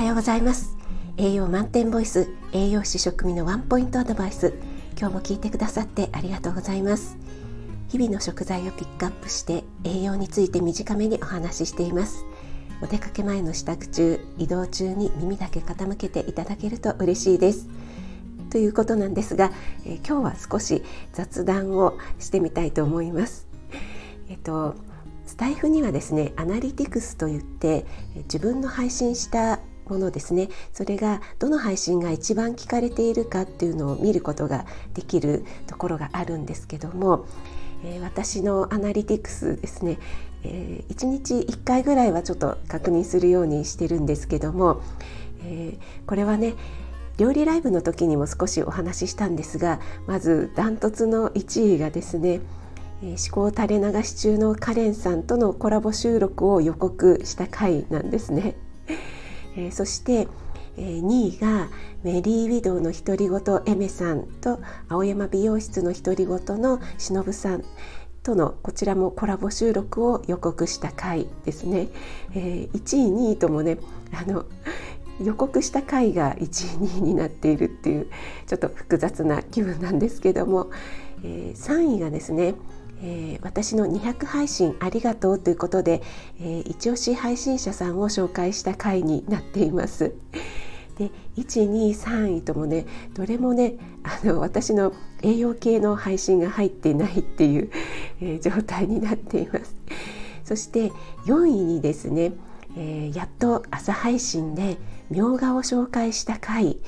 [0.00, 0.78] はようございます。
[1.18, 4.54] 栄養満点ボイス栄養士食味のワンポイントアドバイス。
[4.98, 7.18] 今日も聞いてくださってありがとうございます。
[7.90, 12.24] 日々の食材をピックアップして栄養について短めにお話ししています。
[12.80, 17.68] お出かけ前の支度中移動中に耳だけ傾けていただけると嬉しいです。
[18.48, 19.52] ということなんですが、
[19.84, 20.82] えー、今日は少し
[21.12, 23.48] 雑談をしてみたいと思います。
[24.30, 24.76] えっと
[25.26, 27.84] スタイフにはですねアナリティクスといって
[28.24, 29.60] 自分の配信した
[29.90, 37.26] ものですねそれがどの配信が一番聞かれているかっていうのを見ることができるところがあるんですけども、
[37.84, 39.98] えー、私のアナリティクスですね、
[40.44, 44.80] えー、1日1回ぐらいはちょっと確認するようにしてるんですけども、
[45.44, 46.54] えー、これはね
[47.18, 52.40] 料理ライブの時にも少しお話ししたんですがまずダントツの1位がですね
[53.02, 58.56] 思考垂れ流し中のカレンさんとのコラボ収録を予告した回なんですね。
[59.56, 60.28] えー、そして、
[60.76, 61.68] えー、2位が
[62.02, 67.64] メリー・ウィドウの独り言エメさんと青山美容室の独り言の忍さん
[68.22, 71.88] とのこちらもコラボ収録を予告した回ですね。
[72.34, 73.78] えー、1位2位ともね
[74.12, 74.44] あの
[75.22, 78.08] 予告した回が1位2位になっているっていう
[78.46, 80.70] ちょっと複雑な気分なんですけども、
[81.22, 82.54] えー、3位がですね
[83.02, 86.02] えー、私の200配信ありがとうということで、
[86.40, 90.14] えー、一押し配信者さんを紹介した回になっています。
[90.98, 92.84] で123位ともね
[93.14, 94.92] どれもねあの私の
[95.22, 97.70] 栄養系の配信が入ってないっていう、
[98.20, 99.74] えー、状態になっています。
[100.44, 100.90] そして
[101.26, 102.32] 4位にですね、
[102.76, 104.76] えー、やっと朝配信で
[105.10, 106.78] みょうがを紹介した回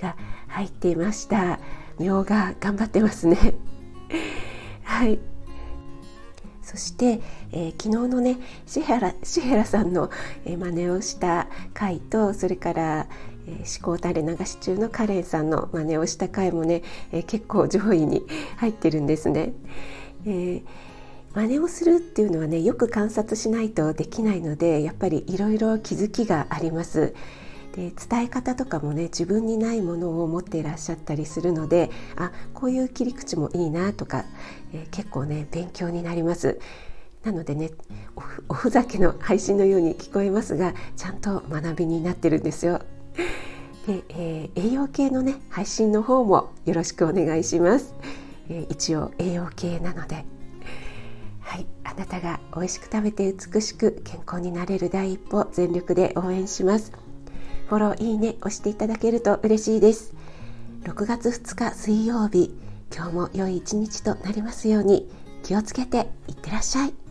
[0.00, 0.16] が
[0.48, 1.60] 入っていました。
[1.98, 3.54] みょうが頑張ってますね。
[4.82, 5.20] はい
[6.70, 10.08] そして、えー、昨日のねシヘラシヘラさんの、
[10.44, 13.08] えー、真似をした回とそれから、
[13.48, 18.22] えー、思考垂れ流し中のカレンさんの真似をした回もね、えー、結構上位に
[18.58, 19.52] 入ってるんですね。
[20.26, 20.62] えー
[21.32, 27.14] 真似をするっていうのはねよく観察しないとできないのでやっぱりいろいろ気づきがあります。
[27.74, 34.24] で伝え方とかもね自分にないものを持っていらっしゃったりするのであこういう切り口もいいなとか、
[34.72, 36.58] えー、結構ね勉強になります。
[37.22, 37.70] なのでね
[38.48, 42.80] おふざけの配信のように聞こえますがちゃんと学びになってるんですよ。
[43.86, 47.94] で、えー、栄養系のね配信の方もよろしくお願いします。
[48.48, 50.24] えー、一応栄養系なので。
[51.40, 56.92] はい、あなたが美味しく食べて美しく健康になれる第一歩全力で応援します。
[57.70, 60.12] フォロー、いいね押していただけると嬉しいです。
[60.82, 62.52] 6月2日水曜日、
[62.92, 65.08] 今日も良い一日となりますように
[65.44, 67.09] 気をつけていってらっしゃい。